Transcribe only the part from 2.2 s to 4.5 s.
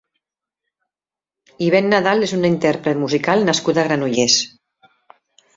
és una intérpret musical nascuda a Granollers.